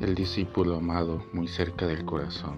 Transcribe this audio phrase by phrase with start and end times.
[0.00, 2.56] El discípulo amado muy cerca del corazón.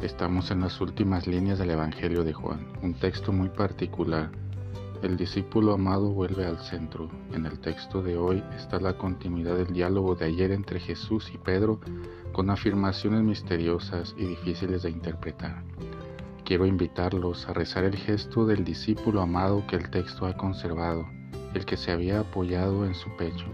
[0.00, 4.30] Estamos en las últimas líneas del Evangelio de Juan, un texto muy particular.
[5.02, 7.10] El discípulo amado vuelve al centro.
[7.34, 11.36] En el texto de hoy está la continuidad del diálogo de ayer entre Jesús y
[11.36, 11.80] Pedro
[12.32, 15.62] con afirmaciones misteriosas y difíciles de interpretar.
[16.46, 21.04] Quiero invitarlos a rezar el gesto del discípulo amado que el texto ha conservado,
[21.52, 23.44] el que se había apoyado en su pecho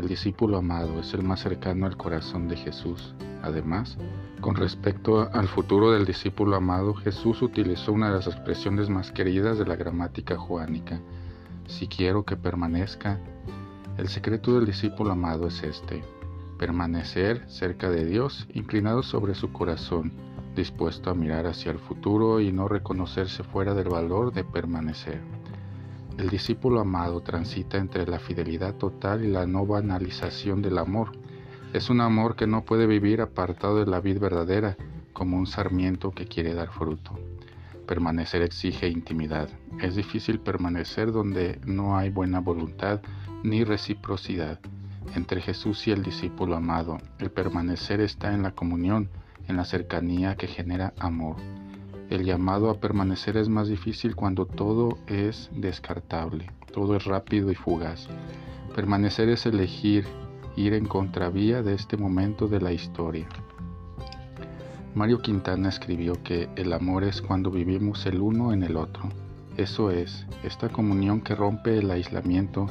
[0.00, 3.14] el discípulo amado es el más cercano al corazón de Jesús.
[3.42, 3.98] Además,
[4.40, 9.58] con respecto al futuro del discípulo amado, Jesús utilizó una de las expresiones más queridas
[9.58, 11.00] de la gramática joánica.
[11.66, 13.20] Si quiero que permanezca,
[13.98, 16.02] el secreto del discípulo amado es este,
[16.58, 20.12] permanecer cerca de Dios, inclinado sobre su corazón,
[20.56, 25.39] dispuesto a mirar hacia el futuro y no reconocerse fuera del valor de permanecer.
[26.20, 31.12] El discípulo amado transita entre la fidelidad total y la no banalización del amor.
[31.72, 34.76] Es un amor que no puede vivir apartado de la vida verdadera,
[35.14, 37.18] como un sarmiento que quiere dar fruto.
[37.86, 39.48] Permanecer exige intimidad.
[39.80, 43.00] Es difícil permanecer donde no hay buena voluntad
[43.42, 44.60] ni reciprocidad.
[45.14, 49.08] Entre Jesús y el discípulo amado, el permanecer está en la comunión,
[49.48, 51.36] en la cercanía que genera amor.
[52.10, 57.54] El llamado a permanecer es más difícil cuando todo es descartable, todo es rápido y
[57.54, 58.08] fugaz.
[58.74, 60.06] Permanecer es elegir
[60.56, 63.28] ir en contravía de este momento de la historia.
[64.92, 69.04] Mario Quintana escribió que el amor es cuando vivimos el uno en el otro.
[69.56, 72.66] Eso es, esta comunión que rompe el aislamiento,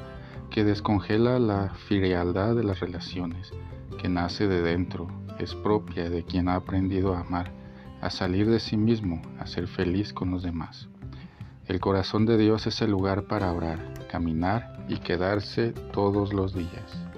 [0.49, 3.51] que descongela la frialdad de las relaciones,
[4.01, 5.07] que nace de dentro,
[5.39, 7.58] es propia de quien ha aprendido a amar
[8.01, 10.89] a salir de sí mismo, a ser feliz con los demás.
[11.67, 17.08] El corazón de Dios es el lugar para orar, caminar y quedarse todos los días.